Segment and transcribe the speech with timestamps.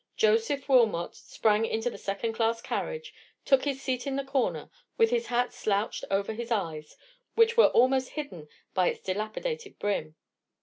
[0.17, 3.13] Joseph Wilmot sprang into a second class carriage,
[3.45, 6.97] took his seat in the corner, with his hat slouched over his eyes,
[7.35, 10.15] which were almost hidden by its dilapidated brim.